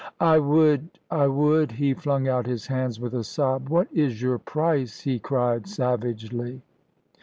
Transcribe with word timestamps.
"I 0.19 0.39
would 0.39 0.89
I 1.11 1.27
would" 1.27 1.71
He 1.73 1.93
flung 1.93 2.27
out 2.27 2.47
his 2.47 2.65
hands 2.65 2.99
with 2.99 3.13
a 3.13 3.23
sob. 3.23 3.69
"What 3.69 3.87
is 3.93 4.19
your 4.19 4.39
price?" 4.39 5.01
he 5.01 5.19
cried 5.19 5.67
savagely. 5.67 6.63